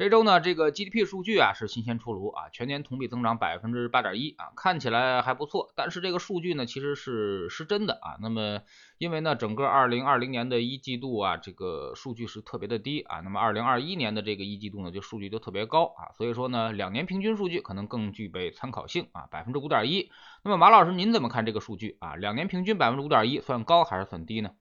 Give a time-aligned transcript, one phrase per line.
[0.00, 5.70] 这周呢，这个 GDP 数据啊是新鲜出炉啊，全年同比增长百分之八点一啊，看起来还不错。
[5.76, 8.16] 但是这个数据呢，其实是失真的啊。
[8.18, 8.62] 那么
[8.96, 13.20] 因为呢，整个二零二零年的一季度啊，这个数据是特别的低啊。
[13.20, 16.16] 那么二零二一年的这个一季度呢，就数据都特别高啊。
[16.16, 20.10] 所以说呢，两年平均数据可能更具备参考性啊，百分之五点一。
[20.42, 22.16] 那么马老师您怎么看这个数据啊？
[22.16, 24.52] 两年平均百分之五点一，算高还是算低呢？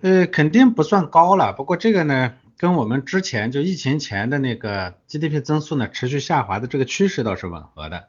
[0.00, 1.52] 呃，肯定不算高了。
[1.52, 2.34] 不过这个呢？
[2.58, 8.08] 跟我们之前就疫情前的那个 GDP 增速呢持续下滑的这个趋势倒是吻合的。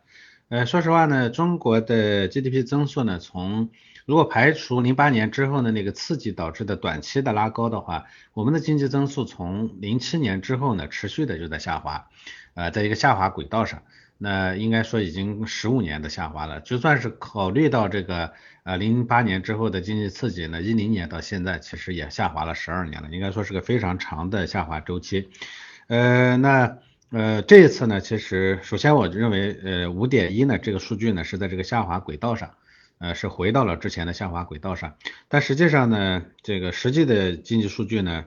[0.49, 3.69] 呃，说实话呢，中国的 GDP 增速呢，从
[4.07, 12.07] 如果排除零八年之后的那个刺激导致的短期的拉高的话，我们的经济增速从零七年之后呢，持续的就在下滑，
[12.55, 13.83] 呃，在一个下滑轨道上。
[14.21, 25.29] 那应该说已经十五年的下滑了，就算是考虑到这个呃零八年之后的经济刺激呢，一零年到现在其实也下滑了十二年了，应该说是个非常长的下滑周期。
[25.87, 26.77] 呃，那
[27.11, 32.55] 呃这一次呢，其实首先我认为呃五点一呢这个数据呢是在这个下滑轨道上，
[32.97, 34.95] 呃是回到了之前的下滑轨道上，
[35.29, 38.25] 但实际上呢这个实际的经济数据呢。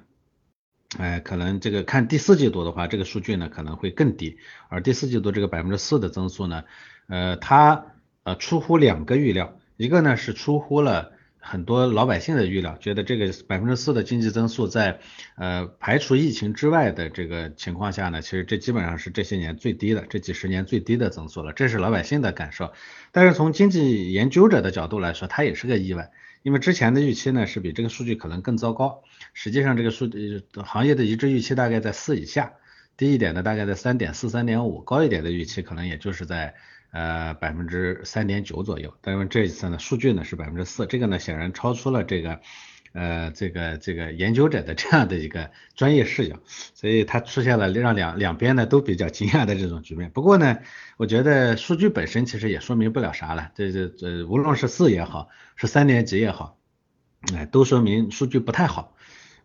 [0.99, 4.37] 哎，可能这个看第四季度的话，这个数据呢可能会更低，
[4.69, 6.65] 而第四季度这个百分之四的增速呢，
[7.09, 7.87] 呃，它
[8.25, 15.01] 呃出乎两个预料，一个呢是出乎了很多老百姓的预料，觉得这个百分之四的经济增速在
[15.37, 22.71] 呃排除疫情之外的这个情况下呢，其实这基本上是这些年最低的，这几十年最低的增速了，这是老百姓的感受。
[23.13, 26.11] 但是从经济研究者的角度来说，它也是个意外。
[26.43, 32.53] 因为之前的预期呢是比这个数据可能更糟糕，实际上这个数据行业的一致预期大概在四以下，
[32.97, 36.55] 低一点的大概在三点四、三点五，高一点的预期可能也就是在
[36.91, 38.95] 呃百分之三点九左右。
[39.01, 42.41] 但是这一次呢数据呢是百分之四，这个呢显然超出了这个。
[42.93, 46.39] 呃，这个这个研究者的这样的一个专业视角，
[46.75, 50.11] 所以它出现了让两两边呢都比较惊讶的这种局面。
[50.11, 50.59] 不过呢，
[50.99, 53.51] 我觉得数据本身其实也说明不了啥了。
[53.55, 56.59] 这这这，无论是四也好，是三年级也好，
[57.35, 58.95] 哎，都说明数据不太好。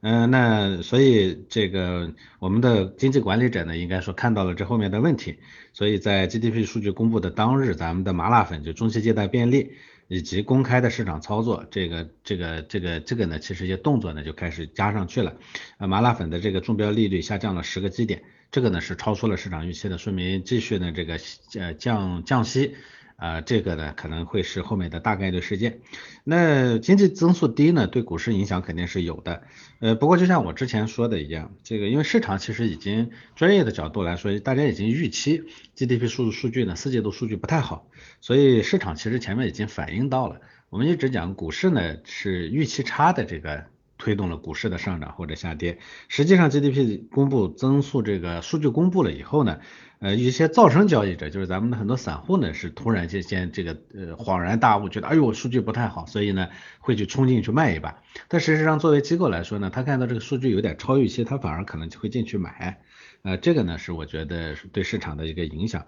[0.02, 5.40] 嗯，那所以这个我们的经济管理者呢，应该说看到了这后面的问题，
[5.74, 9.72] 所以在 GDP 数据公布的当日，咱们的麻辣粉就中期借贷便利。
[10.08, 15.36] 以及公开的市场操作，这个这个这个这个呢，其实一些动作呢就开始加上去了。
[15.78, 21.20] 啊，麻辣粉的这个中标利率下降了十个基点，这个呢是超出了市场预期的，说明继续呢这个
[21.60, 22.76] 呃降降息。
[23.18, 25.80] 啊，这个呢可能会是后面的大概率事件。
[26.24, 29.42] 那经济增速低呢，对股市影响肯定是有的。
[29.80, 35.44] 呃，不过就像我之前说的一样，这个因为市场其实已经专业的角度来说，大家已经预期
[35.76, 37.88] GDP 数数据呢四季度数据不太好，
[38.22, 40.40] 所以市场其实前面已经反映到了。
[40.70, 43.66] 我们一直讲股市呢是预期差的这个。
[43.98, 45.80] 推动了股市的上涨或者下跌。
[46.08, 49.60] 实际上，GDP 公布增速这个数据公布了以后呢，
[50.00, 56.48] 呃，一些噪声交易者，就是咱们的很多散户呢，是突然间先这个呃恍然大悟，觉得哎呦数据不太好，所以呢
[56.80, 58.02] 会去冲进去卖一把。
[58.28, 62.82] 但事实上，作为机构来说呢，他看到这个数据有点超预期，他反而可能就会进去买。
[63.24, 65.86] 呃，这个呢是我觉得对市场的一个影响。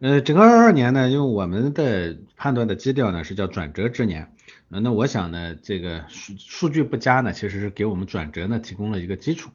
[0.00, 4.32] 呃，整个二二年呢，因为我们的判断的基调呢是叫转折之年。
[4.70, 9.50] 那我想呢，这个数数据不佳呢，其实是给我们转折呢提供了一个基础。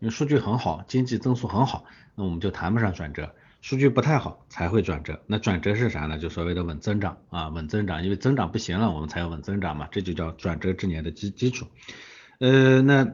[0.00, 1.84] 因为数据很好，经济增速很好，
[2.14, 3.34] 那我们就谈不上转折。
[3.62, 5.20] 数据不太好才会转折。
[5.26, 6.18] 那转折是啥呢？
[6.18, 11.66] 就所谓的稳增长啊，稳增长，因为增长不行了，我们才要稳增长嘛，这就叫转折之年的基基础。
[12.38, 13.10] 呃，那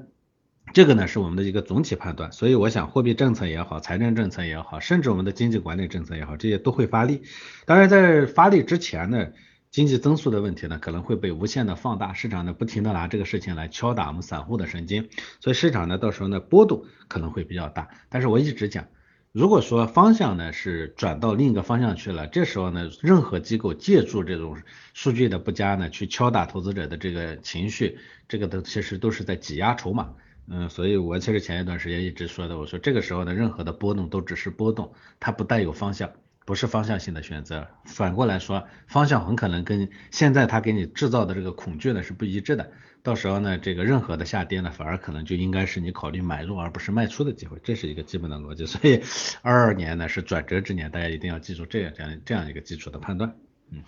[0.74, 2.30] 这个呢是我们的一个总体判断。
[2.32, 7.22] 所以我想，货币政策也好，财政政策也好，甚至我们的经济管理政策也好，这些都会发力。
[7.64, 9.28] 当然，在发力之前呢。
[9.74, 15.08] 经济增速的问题呢，可能会被无限的放大，市场呢不停的拿这个事情来敲打我们散户的神经，
[15.40, 17.88] 所以市场呢到时候呢波动可能会比较大。
[18.08, 18.86] 但是我一直讲，
[19.32, 24.56] 如果说方向呢是转到另一个方向去了，这时候呢任何机构借助这种
[24.92, 27.98] 数据的不佳呢去敲打投资者的这个情绪，
[28.28, 30.14] 这个都其实都是在挤压筹码。
[30.46, 36.12] 嗯，所以我其实前一段时间一直说的，我说这个时候呢任何的波动都只是波动，它不带有方向。
[36.44, 42.70] 不是方向性的选择，反过来说，方向很可能跟现在他给你制造的这个恐惧呢是不一致的。
[43.02, 48.66] 到时候呢，这个任何的下跌呢，反而可能就应该是你考虑买入而不是卖出的机会，这是一个基本的逻辑。
[48.66, 49.02] 所以
[49.42, 53.34] 二二年呢是转折之年，大家一定要记住这样这样这样一个基础的判断。
[53.70, 53.82] 嗯。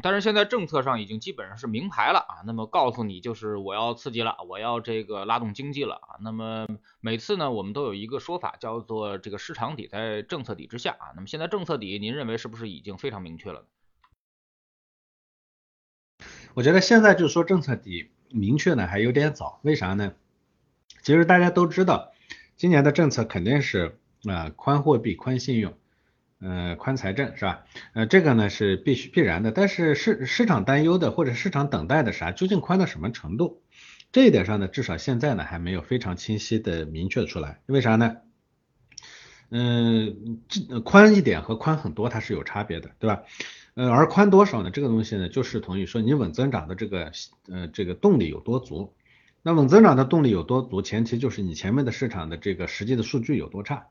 [0.00, 6.16] 但是现在政策上已经基本上是明牌了啊，那么告诉你就是我要刺激了，我要这个拉动经济了啊。
[6.20, 6.66] 那么
[7.00, 11.12] 每次呢，我们都有一个说法叫做这个市场底在政策底之下啊。
[11.14, 13.66] 那么现在政策底，您认为是不是已经非常明确了？
[16.54, 20.14] 我觉得现在就说政策底明确呢还有点早，为啥呢？
[21.02, 22.12] 其实大家都知道，
[22.56, 25.74] 今年的政策肯定是啊宽货币、宽信用，
[26.42, 27.64] 呃宽财政是吧？
[27.94, 32.32] 呃这个呢是必须必然的，但是市市场担忧的或者市场等待的啥？
[32.32, 33.62] 究竟宽到什么程度？
[34.10, 37.60] 这一点上呢，至少现在呢还没有非常清晰的明确出来。
[37.66, 38.16] 为啥呢？
[39.50, 43.22] 嗯，这宽一点和宽很多它是有差别的，对吧？
[43.74, 44.70] 呃，而宽多少呢？
[44.70, 47.12] 这个东西呢，就是同于说你稳增长的这个
[47.50, 48.94] 呃这个动力有多足。
[49.42, 50.82] 那稳增长的动力有多足？
[50.82, 53.86] 前提就是你前面的市场的这个实际的数据有多差。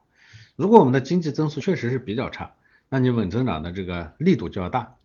[0.56, 2.54] 如果我们的经济增速确实是比较差，
[2.90, 4.96] 那你稳增长的这个力度就要大，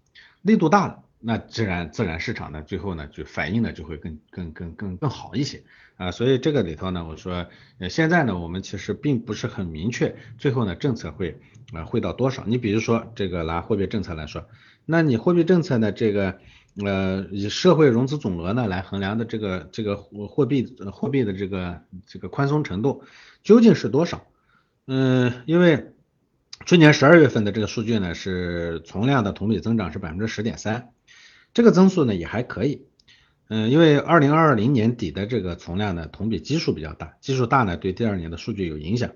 [0.42, 5.62] 力度大了，那自然自然市场呢最后呢就反应呢就会更更更更更好一些
[5.96, 6.10] 啊。
[6.10, 7.46] 所以这个里头呢，我说
[7.78, 11.40] 呃现在呢我们其实并不是很明确，最后呢政策会
[11.72, 12.44] 啊会到多少？
[12.46, 14.46] 你比如说这个拿货币政策来说，
[14.84, 16.38] 那你货币政策呢这个。
[16.84, 23.02] 呃，以社会融资总额呢来衡量的这个这个货币货币的这个这个宽松程度
[23.42, 24.26] 究竟是多少？
[24.86, 25.92] 嗯，因为
[26.64, 30.90] 去年十二月份的这个数据呢是存量的同比增长是百分之十点三，
[31.54, 32.86] 这个增速呢也还可以。
[33.48, 39.10] 嗯，因为二零二零年底的这个存量呢同比基数比较大，基数大呢对第二年的数据有影响。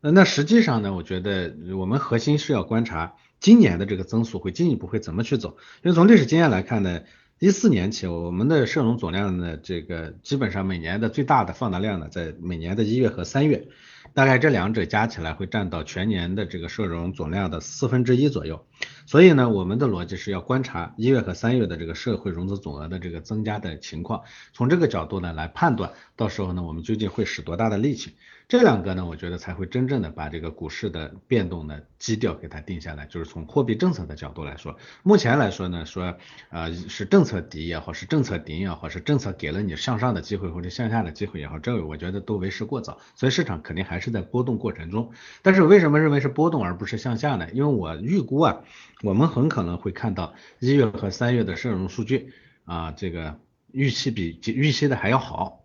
[0.00, 3.14] 嗯那实际上呢，我觉得我们核心是要观察。
[3.40, 5.56] 今年的这个增速会进一步会怎么去走？
[5.82, 7.02] 因为从历史经验来看呢，
[7.40, 13.68] 一四年起我们的社融总量呢，这个基本上每年的最大的放大量呢，在每年的一月和三月，
[14.12, 18.66] 大概这两者加起来会占到全年的这个社融总量的四分之一左右。
[19.06, 28.16] 所以呢，我们的逻辑是要观察一月和三月的这个社会融资总额的这个增加的情况，从这个角度呢来判断，到时候呢我们究竟会使多大的力气。
[28.48, 33.04] 这两个呢，我觉得才会真正的把这个股市的变动呢基调给它定下来。
[33.04, 36.16] 就是从货币政策的角度来说，目前来说呢，说
[36.48, 42.98] 啊是政策底也好，是政策顶也好，是政策给了你向上的机会或者向下的机会也好，这个我觉得都为时过早。
[43.14, 45.12] 所以市场肯定还是在波动过程中。
[45.42, 47.50] 但是为什么认为是波动而不是向下呢？
[47.52, 48.64] 因为我预估啊，
[49.02, 52.32] 我们很可能会看到一月和三月的社融数据
[52.64, 53.38] 啊，这个
[53.72, 55.57] 预期比预期的还要好。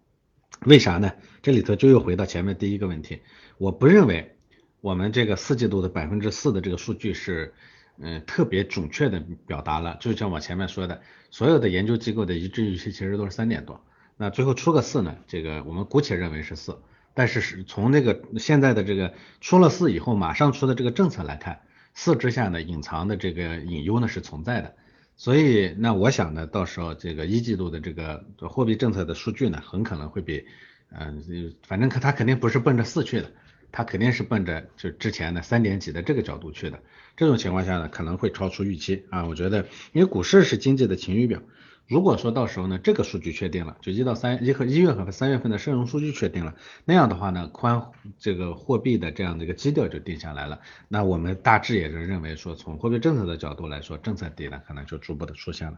[0.65, 1.13] 为啥呢？
[1.41, 3.21] 这里头就又回到前面第一个问题，
[3.57, 4.37] 我不认为
[4.79, 7.53] 我们这个四季度的百分之四的这个数据是，
[7.97, 9.97] 嗯，特别准确的表达了。
[9.99, 11.01] 就像我前面说的，
[11.31, 13.83] 所有的研究机构的一致预期其实都是三点多，
[14.15, 15.15] 那最后出个四呢？
[15.27, 16.77] 这个我们姑且认为是四，
[17.13, 21.61] 但是是从那个现在的这个出了四以后马上出的这个政策来看，
[21.93, 24.75] 四之下呢隐藏的这个隐忧呢是存在的。
[25.23, 30.43] 所以，那我想呢，到时候这个一季度的这个货币政策的数据呢，很可能会比，
[30.89, 31.23] 嗯，
[31.65, 33.31] 反正它肯定不是奔着四去的，
[33.71, 36.81] 它肯定是奔着就之前的三点几的这个角度去的。
[37.15, 39.25] 这种情况下呢，可能会超出预期啊。
[39.25, 41.41] 我觉得，因为股市是经济的晴雨表。
[41.87, 47.83] 如果说到时候呢，这个数据确定了，就一到三一和一月份和三月份的社融数据确定了，那样的话呢，宽
[48.17, 50.59] 这个货币的这样的一个基调就定下来了。
[50.87, 55.77] 那我们大致也是认为说，从货币政策的角度来说，政策底呢可能就逐步的出现了。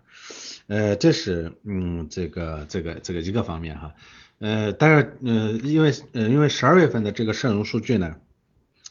[0.68, 3.94] 呃，这是嗯这个这个这个一个方面哈。
[4.38, 8.16] 呃，但是呃因为呃因为十二月份的这个社融数据呢，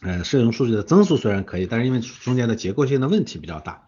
[0.03, 3.87] 呃社融数据的增速虽然可以，但是因为中间的结构性的问题比较大。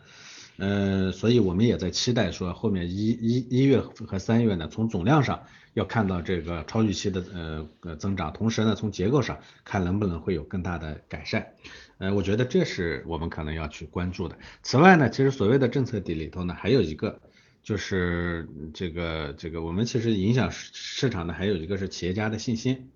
[0.58, 5.42] 呃，所以我们也在期待说后面一一一月和三月呢，从总量上
[5.74, 11.46] 要看到这个超预期的呃呃增长，同时呢，从结构上看能不能会有更大的改善。
[11.98, 14.38] 呃，我觉得这是我们可能要去关注的。
[14.62, 17.20] 此外呢，其实所谓的政策底里头呢，还有一个
[17.62, 22.90] 就是这个这个我们其实影响市场的还有一个是企业家的信心。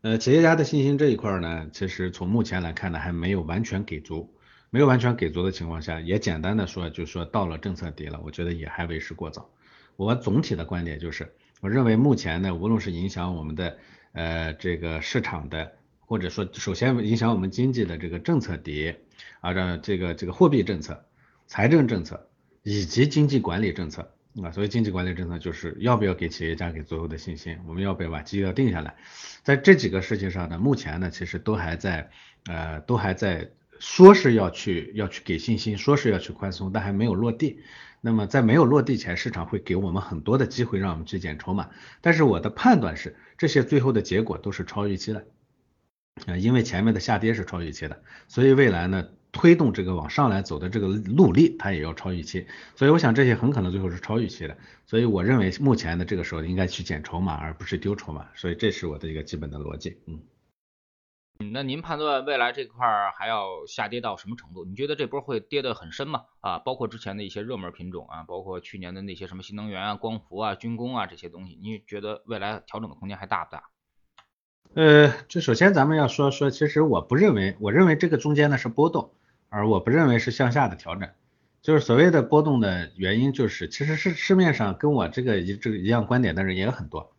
[0.00, 4.30] 呃，企业家的信心这一块呢，其实从目前来看呢，还没有完全给足。
[4.74, 9.48] 没有完全给足的情况下，也简单的说，就是说到了政策底了，我觉得也还为时过早。
[9.94, 13.78] 我总体的观点就是，我认为目前呢，无论是影响我们的
[14.14, 18.96] 呃这个市场的，或者说首先影响我们经济的这个政策底
[19.38, 21.04] 啊，这这个这个货币政策、
[21.46, 22.28] 财政政策
[22.64, 24.10] 以及经济管理政策
[24.42, 28.96] 啊，所以经济管理政策就是要不要给企业家给足够的信心，我们要不要把基调定下来，
[29.44, 32.10] 在这几个事情上呢，目前呢其实都还在
[32.46, 33.48] 呃都还在。
[33.84, 37.60] 说是要去要去给信心，说是要去宽松，但还没有落地。
[38.00, 41.68] 那么在没有落地前，市场会给我们很多的机会，让我们去减筹码。
[42.00, 45.26] 但是我的判断是，这些最后的结果都是超预期的，
[46.24, 52.46] 啊，因为前面的下跌是超预期的，所以未来呢，推动这个往上来走的这个努力，它也要超预期。
[52.76, 54.56] 所以我想这些很可能最后是超预期的。
[54.86, 58.26] 所以我认为目前的这个时候应该去减筹码，而不是丢筹码。
[58.34, 59.98] 所以这是我的一个基本的逻辑。
[60.06, 60.18] 嗯。
[61.40, 64.64] 嗯，那您判断未来这块儿还要下跌到什么程度？
[64.64, 66.26] 你觉得这波会跌得很深吗？
[66.40, 73.64] 啊，包括之前的一些热门品种啊，包括去年的那些什么新能源啊、光伏啊、军工啊这些东西，你觉得未来调整的空间还大不大？
[74.74, 79.12] 呃，就首先咱们要说说，其实我不认为，我认为这个中间呢是波动，
[79.48, 81.08] 而我不认为是向下的调整。
[81.62, 87.13] 就是所谓的波动的原因，就是其实是市面上跟我这个一这个一样观点的人也有很多。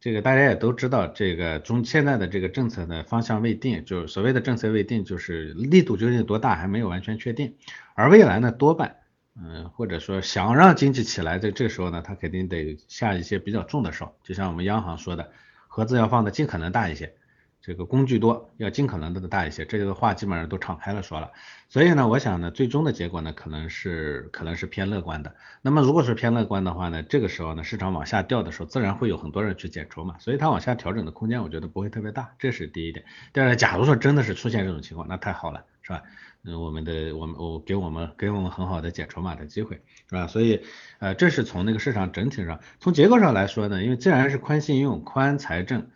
[0.00, 7.56] 这个大家也都知道，这个中现在的这个政策的方向未定，就是所谓的政策未定，就是力度究竟多大还没有完全确定。
[7.94, 8.96] 而未来呢，多半，
[9.36, 15.32] 嗯，或者说想让经济起来，在这个时候呢，他肯定得下一些比较重的手，就像我们央行说的，
[15.66, 17.14] 盒子要放的尽可能大一些。
[17.60, 21.30] 这个工具多，要尽可能的大一些，这个话基本上都敞开了说了。
[21.68, 25.34] 所以呢，我想呢，最终的结果呢，可能是可能是偏乐观的。
[25.60, 33.04] 那么如果是偏乐观的话呢，这个时候呢，市场往下掉的时候，自然会有很多人去减筹嘛，所以它往下调整的空间，我觉得不会特别大，这是第一点。
[33.32, 36.02] 第二，假如说真的是出现这种情况，那太好了，是吧？
[36.44, 40.26] 嗯，我们的我们我给我们给我们很好的减筹码的机会，是吧？
[40.28, 40.62] 所以
[41.00, 45.88] 呃，这是从那个市场整体上，从结构上来说呢，因为既然是宽信用、宽财政。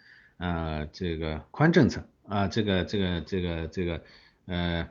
[0.42, 4.02] 呃，这个宽政策啊，这个这个这个这个
[4.46, 4.88] 呃，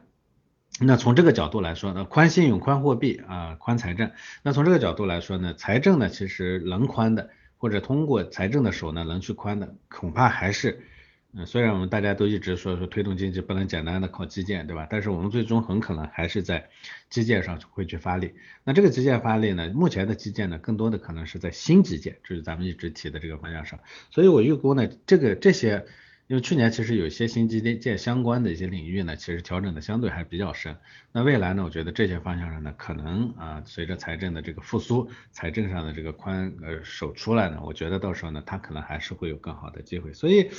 [0.79, 4.11] 那从这个角度来说呢，宽信用、宽货币啊，宽财政。
[4.43, 10.85] 那从这个角度来说呢，财政呢其实能宽的，或者通过财政的手呢能去宽的，恐怕还是。
[11.33, 14.87] 嗯，虽然我们大家都一直说说推动经济不能简单的靠基建，对吧？
[14.89, 16.69] 但是我们最终很可能还是在
[17.09, 18.33] 基建上会去发力。
[18.63, 23.79] 那这个基建发力呢，目前的基建呢，更多的可能是在新基建，就是咱们一直提的这个方向上。
[24.09, 25.85] 所以我预估呢，这个这些。
[26.31, 30.77] 因为去年其实有一些新基建相关的一些领域呢，其实调整的相对还比较深。
[31.11, 40.13] 那未来呢，我觉得这些方向上呢，可能啊，随着财政的这个复苏，财政上的这个宽呃手出来呢，我觉得到时候呢，它可能还是会有更好的机会。
[40.13, 40.49] 所以，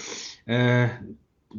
[0.45, 1.01] 呃，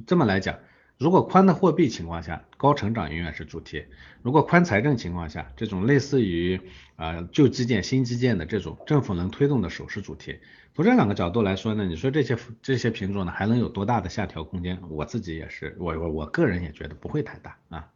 [0.05, 0.59] 这么来讲。
[1.03, 3.81] 如果宽的货币情况下，高成长永远是主题；
[4.21, 6.61] 如果宽财政情况下，这种类似于
[6.95, 10.39] 啊旧基建、新基建的这种政府能推动的手是主题。
[10.73, 14.79] 从这两个角度来说呢，你说这些这些品种呢还能有多大的下调空间？
[14.89, 17.89] 我自己也是，我我我个人也觉得不会太大啊。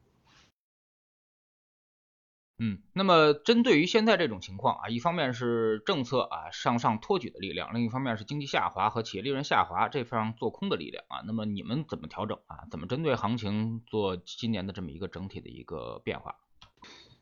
[2.60, 12.66] 嗯，那么针对于现在这种情况啊，一方面是政策啊向上托举的力量，另一方面是经济下滑和企业利润下滑这方做空的力量啊，那么你们怎么调整啊？
[12.72, 16.36] 怎么针对行情做今年的这么一个整体的一个变化？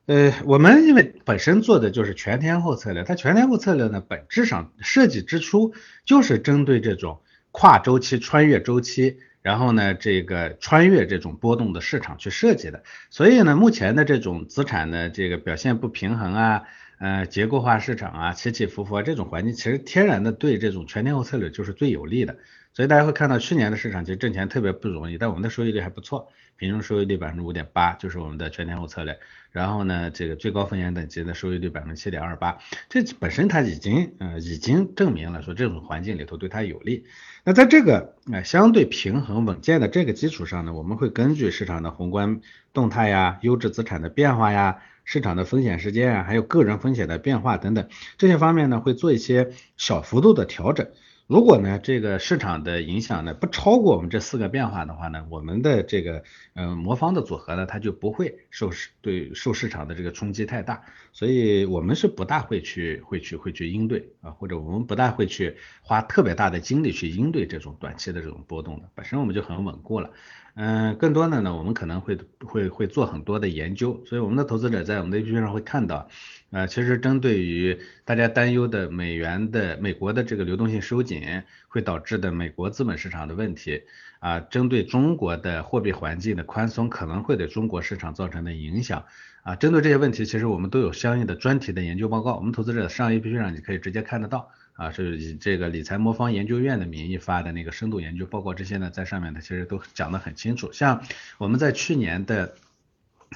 [0.06, 5.74] 呃，我们因为本身做的就是全天候策略，它全天候策略呢，本质上设计之初
[6.06, 9.18] 就是针对这种跨周期、穿越周期。
[9.46, 16.64] 然后呢，这个穿越这种波动的市场去设计的，所以呢，目前的这种资产的这个表现不平衡啊，
[16.98, 22.38] 呃，结构化市场啊，起起伏伏啊，这种环境其实天然的对这种全天候策略就是最有利的。
[22.74, 29.20] 所以大家会看到去年的市场其实挣钱特别不容易，但我们的收益率还不错，平均收益率百分之五点八，就是我们的全天候策略。
[29.56, 32.58] 然后呢，这个最高风险等级的收益率百分之七点二八，
[32.90, 37.06] 这本身它已经呃已经证明了说这种环境里头对它有利。
[37.46, 42.42] 那在这个呃相对平衡稳健的这个基础上呢，我们会根据市场的宏观
[42.74, 50.90] 动态呀、优质资产的变化呀、市场的风险时间啊，还有个人风险的变化等等这些方面呢，会做一些小幅度的调整。
[51.28, 70.12] 如果呢，这个市场的影响呢不超过我们这四个变化的话呢，我们的这个嗯魔方的组合呢，它就不会受市对受市场的这个冲击太大，所以我们是不大会去会去会去应对啊，或者我们不大会去花特别大的精力去应对这种短期的这种波动的，本身我们就很稳固了。
[70.58, 76.08] 嗯，更多的呢，我们可能会会会做很多的研究，所以我们的投资者在我们的 APP 上会看到，
[76.52, 83.82] 呃，其实针对于大家担忧的美元的美国的这个流动性收紧会导致的美国资本市场的问题，
[84.20, 89.04] 啊，针对中国的货币环境的宽松可能会对中国市场造成的影响，
[89.44, 94.50] 啊，针对这些问题，其实我们都有相应的专题的研究报告，我们投资者上 APP 上你可以直接看得到。
[94.76, 100.72] 啊，是以这个理财魔方研究院的名义发的那个深度研究报告，这些呢在上面呢其实都讲得很清楚。
[100.74, 101.02] 像
[101.38, 102.56] 我们在去年的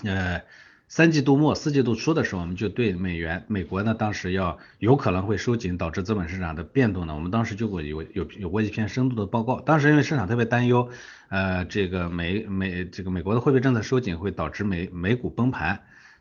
[0.03, 0.41] 呃
[0.89, 9.61] 三季度末四季度初的时候，我们就对美元美国呢当时要有可能会收紧导致资本市场的变动呢，我们当时就会有有有过一篇深度的报告。
[9.61, 10.89] 当时因为市场特别担忧，
[11.29, 15.79] 呃这个美美这个美国的货币政策收紧会导致美美股崩盘。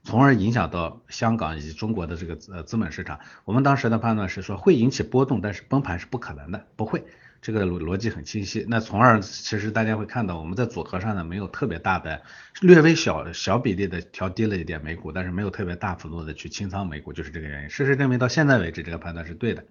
[0.09, 3.21] 从而影响到香港以及中国的这个呃资本市场。
[3.45, 7.05] 我们当时的判断是说会引起波动，但是崩盘是不可能的，不会
[7.43, 8.65] 这个逻逻辑很清晰。
[8.71, 12.23] 那从而其实大家会看到，我们在组合上呢没有特别大的，
[12.63, 17.69] 略微小小比例的调低了一点美股，但是没有特别大幅度的去清仓美股，就是这个原因。
[17.69, 19.63] 事实证明到现在为止，这个判断是对的。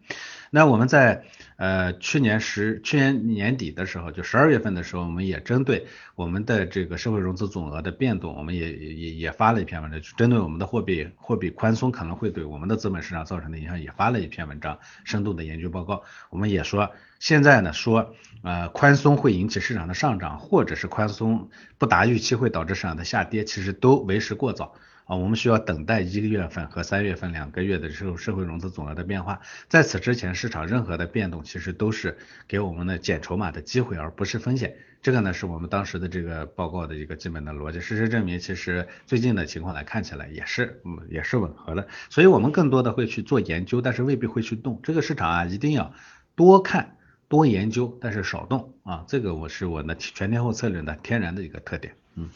[0.50, 1.24] 那我们在
[1.58, 16.04] 呃去年十去年年底的时候，就十二月份的时候，我们也针对我们的这个社会融资总额的变动，我们也也也发了一篇文章，就针对我们的货币货币宽松可能会对我们的资本市场造成的影响，也发了一篇文章，深度的研究报告。
[16.30, 18.13] 我们也说，现在呢说
[18.44, 24.75] 呃宽松会引起市场的上涨，或者是宽松不达预期会导致市场的下跌，其实都为时过早。
[25.08, 34.76] 啊，我们需要等待一个月份和三月份两个月的社社会融资总额的变化，在此之前，市场任何的变动其实都是给我们的减筹码的机会，而不是风险。
[35.02, 37.80] 这个呢，是我们当时的这个报告的一个基本的逻辑。
[37.80, 41.88] 事实证明，其实最近的情况来看起来也是，嗯，也是吻合的。
[42.10, 44.82] 所以我们更多的会去做研究，但是未必会去动。
[44.84, 45.94] 这个市场啊，一定要
[46.36, 46.98] 多看
[47.30, 49.06] 多研究，但是少动啊。
[49.08, 52.30] 这个我是我的全天候策略的天然的一个特点，嗯。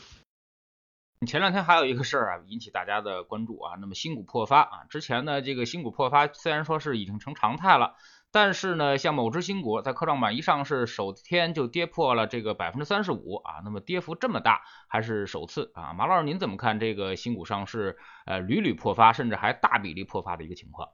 [1.27, 3.75] 前两天还有一个事儿啊，引起大家的关注啊。
[3.79, 7.93] 那么新股破发啊，之前呢这个新股破发虽然说是已经成常态了，
[8.31, 15.93] 但是呢像某只新股在科创板一上市首天就跌破了这个百分之三十五啊，那么跌幅这么大还是首次啊。
[15.93, 20.89] 马老师您怎么看这个新股上市呃屡屡破发，甚至还大比例破发的一个情况？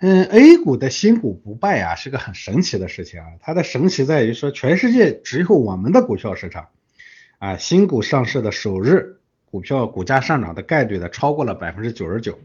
[0.00, 6.68] 嗯，A 股的新股不败啊是个很神奇的事情啊，它的神奇在于说全世界只有我们的股票市场。
[7.38, 12.38] 啊，新股上市的首日，股票股价上涨的概率呢，超过了百分之九十九，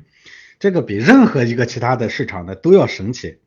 [0.60, 3.38] 这个比任何一个其他的市场呢都要神奇。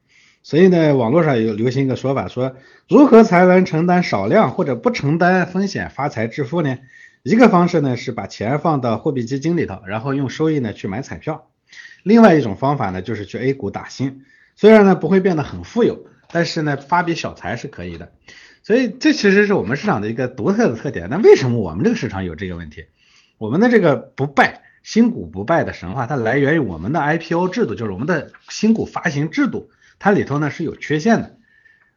[0.42, 2.56] 所以呢，网络上有流行一个说法，说
[2.88, 6.78] 如何才能承担少量或者不承担风险发财致富呢？
[7.22, 11.50] 一个方式呢是把钱放到货币基金里头，然后用收益呢去买彩票。
[12.02, 14.24] 另外一种方法呢就是去 A 股打新，
[14.56, 18.12] 虽然呢不会变得很富有，但是呢发笔小财是可以的。
[18.64, 21.08] 所以这其实是我们市场的一个独特的特点。
[21.10, 22.86] 那为什么我们这个市场有这个问题？
[23.36, 31.36] 我们的这个不败新股不败的神话，它来源于我们的 IPO 制度，就是我们的新股发行制度，它里头呢是有缺陷的。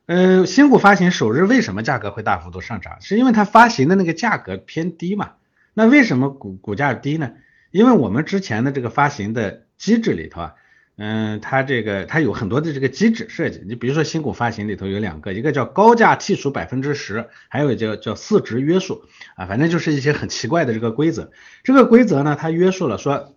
[0.08, 2.98] 呃，新股发行首日为什么价格会大幅度上涨？
[3.00, 5.36] 是因为它发行的那个价格偏低嘛？
[5.74, 7.32] 那为什么股股价低呢？
[7.72, 10.56] 因为我们之前的这个发行的机制里头啊。
[10.98, 19.04] 嗯，它这个它有很多的这个机制设计，你比如说新股发行里头有两个，一个叫高价剔除百分之十，还有叫叫市值约束
[19.36, 21.32] 啊，反正就是一些很奇怪的这个规则。
[21.64, 23.36] 这个规则呢，它约束了说，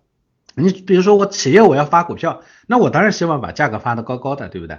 [0.54, 4.78] 你比如说我企业我要发股票，那我当然希望把价格发的高高的，对不对？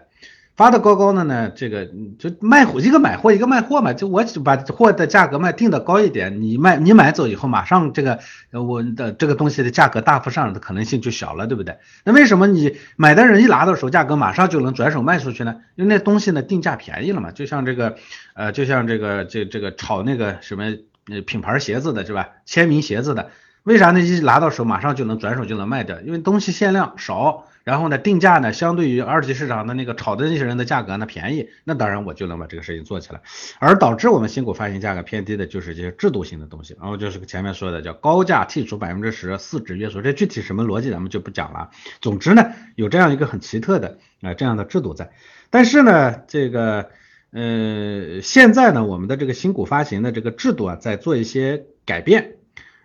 [0.62, 8.19] 发的高高的呢，这个就卖货一个买货一个卖货嘛，就我把货的价格卖定的高一点，你卖你买走以后，马上这个
[8.52, 11.80] 我的这个东西的价格大幅上涨的可能性就小了，对不对？
[12.04, 15.56] 那为什么你买的人一拿到手，价格马上就能转手卖出去呢？
[15.74, 17.95] 因为那东西呢定价便宜了嘛，就像这个
[18.36, 20.65] 呃，就像这个这这个炒那个什么
[21.10, 22.30] 呃品牌鞋子的是吧？
[22.45, 23.32] 签名鞋子的，
[23.63, 24.00] 为啥呢？
[24.00, 26.00] 一拿到手马上就能转手就能卖掉？
[26.02, 27.47] 因为东西限量少。
[27.63, 33.21] 然后呢，定价呢，相对于二级市场的那个炒的那些人的价格呢便宜，那当然我就能把这个事情做起来。
[33.60, 41.69] 而导致我们新股发行价格偏低的就是这些制度性的东西，然后就是前面说的叫高价剔除百分之十市值约束，这具体什么逻辑咱们就不讲了。
[42.02, 45.12] 总之呢，有这样一个很奇特的啊这样的制度在。
[45.50, 46.89] 但是呢，这个
[47.32, 52.38] 呃现在呢，我们的这个新股发行的这个制度啊在做一些改变。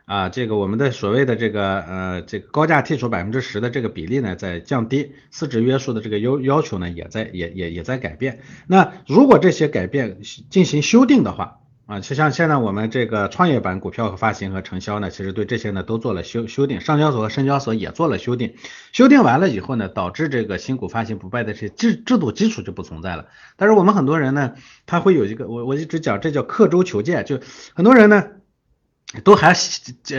[0.06, 8.38] 啊，这个我们的所谓的这个呃，这个高价剔除百分之十的这个比例呢，在降低，市值约束的这个要要求呢，也在也也也在改变。
[8.68, 18.54] 那如果这些改变进行修订的话，啊，就像现在我们这个创业板股票和发行和承销呢，其实对这些呢都做了修修订，上交所和深交所也做了修订。
[18.92, 23.26] 修订完了以后呢，导致这个新股发行不败的这制制度基础就不存在了。
[23.56, 24.52] 但是我们很多人呢，
[24.86, 27.40] 他会有一个，我我一直讲，这叫刻舟求剑，就
[27.74, 28.24] 很多人呢。
[29.22, 29.54] 都还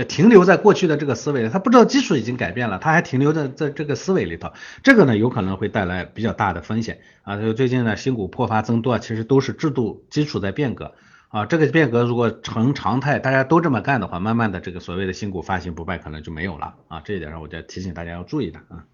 [0.08, 7.36] 停留在过去的这个思维，他不知道基础已经改变了，他还停留在在这个思维里头，这个呢有可能会带来比较大的风险啊。
[7.36, 10.94] 就最近呢新股破发增多，其实都是制度基础在变革
[11.28, 11.46] 啊。
[11.46, 17.02] 这个变革如果成常态，大家都这么干的话，慢慢的这个所谓的新股发行不败可能就没有了啊。
[17.04, 18.86] 这一点上，我就提醒大家要注意的啊。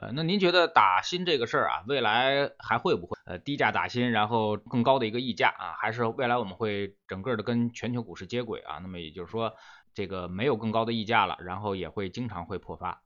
[0.00, 5.74] 呃，那您觉得打新这个事儿啊，未来还会不会呃低价打新，然后更高的一个溢价啊？
[5.80, 8.78] 还是未来我们会整个的跟全球股市接轨啊？
[8.80, 9.54] 那么也就是说，
[9.94, 13.02] 这个没有更高的溢价了，然后也会经常会破发。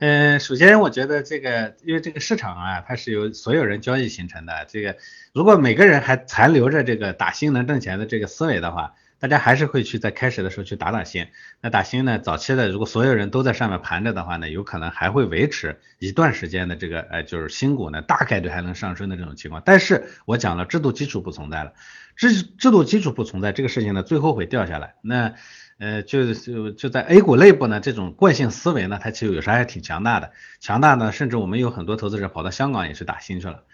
[0.00, 4.66] 嗯，首先我觉得这个，因为这个市场啊，它是由所有人交易形成的。
[4.68, 4.96] 这个
[5.32, 11.26] 如果每个人还残留着这个打新能挣钱的这个思维的话，大家还是会去在开始的时候去打打新。
[11.60, 19.62] 那打新呢，早期的如果所有人都在上面盘着的话呢，有可能还会维持一段时间的这个呃，就是新股呢大概率还能上升的这种情况。
[19.64, 21.72] 但是我讲了，制度基础不存在了，
[22.16, 24.94] 制制度基础不存在，这个事情呢最后会掉下来。
[25.00, 25.34] 那
[25.78, 33.64] 呃，就就就在 A 股内部呢，这种惯性思维呢，它其实有时候还挺强大的，强大呢，甚至我们有很多投资者跑到香港也去打新去了。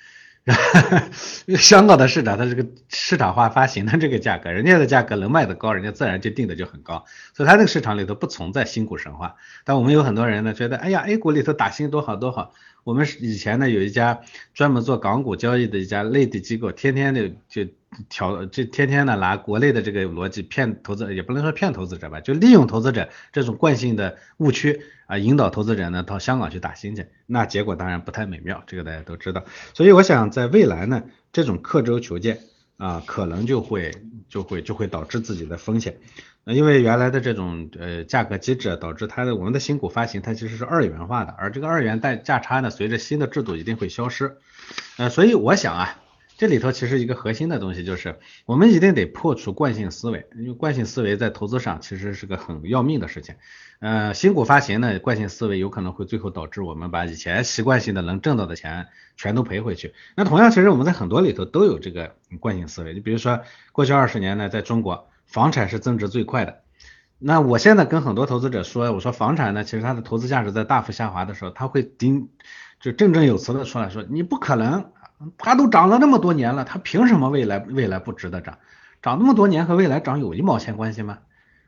[1.58, 9.36] 香港的市场，它这个市场化发行的这个价格，人家的价格能卖得高，人家自然就定的就很高，所以它那个市场里头不存在新股神话。
[9.64, 12.52] 但我们有很多人呢，觉得哎呀，A 股里头打新多好多好。
[12.82, 14.20] 我们以前呢有一家
[14.54, 17.66] 专门做港股交易的一家内地机构，天天的就
[18.08, 29.44] 调，就天天的拿国内的这个逻辑骗投资，也不能说骗投资者吧，就利用投资者这种惯性的误区啊，引导投资者呢到香港去打新去，那结果当然不太美妙，这个大家都知道。
[29.74, 32.40] 所以我想在未来呢，这种刻舟求剑
[32.76, 33.92] 啊，可能就会
[34.28, 35.96] 就会就会导致自己的风险。
[36.44, 44.38] 因为原来的这种呃价格机制导致它的我们的新股发行它其实是二元化的，而这个二元代价差呢，随着新的制度一定会消失。
[44.96, 46.00] 呃，所以我想啊，
[46.40, 53.34] 这里头其实一个核心的东西就是我们一定得破除惯性思维，因为惯性思维在投资上其实是个很要命的事情。
[53.80, 58.86] 呃，新股发行呢，惯性思维有可能会最后导致我们把以前习惯性的能挣到的钱
[59.18, 59.92] 全都赔回去。
[60.16, 65.08] 那同样，其实我们在很多里头都有这个惯性思维，你比如说过去二十年呢，在中国。
[65.26, 66.62] 房产是增值最快的，
[67.18, 72.28] 那我现在跟很多投资者说，我说房产呢，其实它的投资价值在大幅下滑的时候，他会顶
[72.80, 74.90] 就振振有词的出来说，你不可能，
[75.38, 78.58] 它都涨了那么多年了，它凭什么未来未来不值得涨？
[79.02, 81.18] 涨那么多年和未来涨有一毛钱关系吗？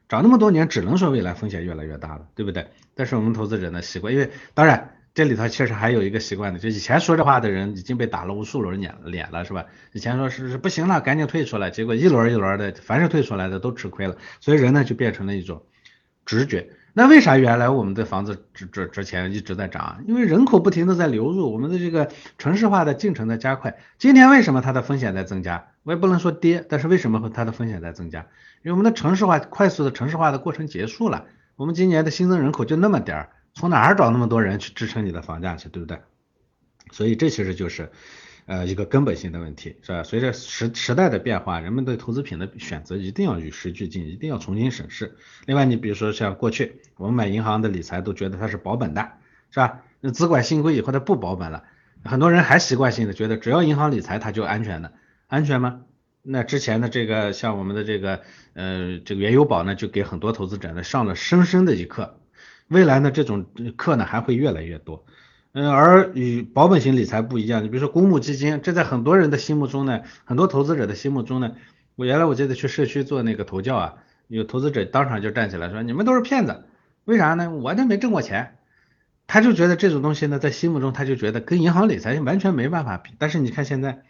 [0.08, 2.68] 涨那么多年只能说未来风险越来越大了，对不对？
[2.94, 4.96] 但是我们投资者呢习惯，因为当然。
[5.14, 9.66] 这里头确实还有一个习惯的，就以前说这话的人已经被打了无数轮脸脸了，是吧？
[9.92, 15.64] 以前说是是不行了，赶紧退出来，结果一轮一轮的，凡是退出来的都吃亏了，所以人呢就变成了一种
[16.24, 16.70] 直觉。
[16.94, 20.04] 那为啥原来我们的房子值值值钱一直在涨？
[20.06, 23.78] 因为人口不停的在流入，我们的这个城市化的进程在加快。
[23.98, 25.68] 今天为什么它的风险在增加？
[25.84, 28.20] 我也不能说跌，但是为什么它的风险在增加？
[28.62, 31.24] 因为我们的城市化快速的城市化的过程结束了，
[31.56, 33.30] 我们今年的新增人口就那么点儿。
[33.54, 35.98] 从哪儿找那么多人去支撑你的房价去，对不对？
[36.90, 37.90] 所以这其实就是
[38.46, 40.02] 呃一个根本性的问题，是吧？
[40.02, 45.16] 随着时时代的变化，人们对投资品的选择一定要与时俱进，一定要重新审视。
[45.46, 49.12] 另外，你比如说像过去我们买银行的理财都觉得它是保本的，
[49.50, 49.82] 是吧？
[50.00, 51.64] 那资管新规以后它不保本了，
[52.04, 54.92] 很多人还习惯性的觉得只要银行理财它就安全的，
[55.28, 55.82] 安全吗？
[56.24, 58.22] 那之前的这个像我们的这个
[58.54, 62.18] 呃这个原油宝呢，就给很多投资者呢上了深深的一课。
[62.68, 65.04] 未来呢，这种课呢还会越来越多，
[65.54, 71.52] 嗯，而与保本型理财不一样，你比如说公募基金，这在很多人的心目中呢，很多投资者的心目中呢，
[71.94, 73.94] 我原来我记得去社区做那个投教啊，
[74.28, 76.64] 有投资者当场就站起来说，你们都是骗子，
[77.04, 77.50] 为啥呢？
[77.50, 78.56] 我这没挣过钱，
[79.26, 84.02] 他就觉得这种东西呢，在心目中他就觉得跟银行理财完全没办法比，但是你看现在。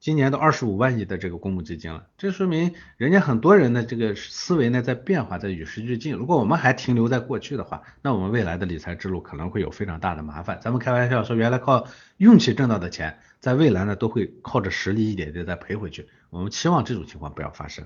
[0.00, 6.14] 今年都二十五万亿的这个公募基金了，这说明人家很多人的这个思维呢在变化，在与时俱进。
[6.14, 10.58] 如果我们还停留在过去的话，那我们未来的理财之路可能会有非常大的麻烦。
[10.62, 11.86] 咱们开玩笑说，原来靠
[12.16, 16.08] 运气挣到的钱，在未来呢都会靠着实力一点点再赔回去。
[16.30, 17.84] 我们期望这种情况不要发生。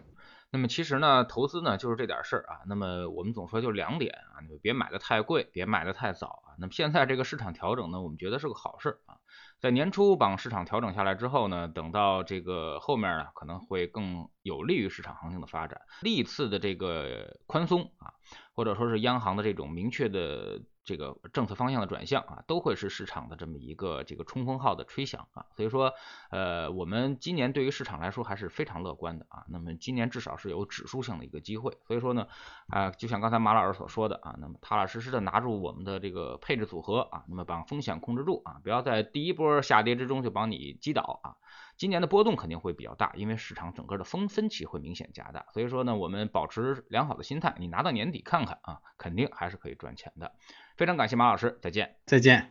[0.55, 2.63] 那么其实呢，投资呢就是这点事儿啊。
[2.69, 6.55] 那么我们总说就两点啊，你别买的太贵，别买的太早啊。
[6.61, 9.19] 那么现在这个市场调整呢，我们觉得是个好事啊。
[9.59, 15.81] 在年初把市场调整下来之后呢，等到这个后面呢，可能会更有利于市场行情的发展。
[16.03, 18.15] 历次的这个宽松啊，
[18.55, 20.63] 或者说是央行的这种明确的。
[20.85, 25.93] 这个政策方向的转向啊，都会是市场的这么一个这个冲锋号的吹响啊，所以说
[26.31, 29.45] 呃，我们今年对于市场来说还是非常乐观的啊。
[29.49, 32.27] 那么今年至少是有指数性的一个机会，所以说呢
[32.69, 41.37] 啊，就像刚才马老师所说的啊，那么踏踏实实的拿住我们的这个配置组合啊，那么把风险控制住啊，不要在第一波下跌之中就把你击倒啊。
[41.77, 50.33] 今年的波动肯定会比较大，因为市场整个的风分歧会明显加大，所以说呢，我们保持良好的心态，你拿到年底看看啊，肯定还是可以赚钱的。
[50.77, 52.51] 非常感谢马老师，再见，再见。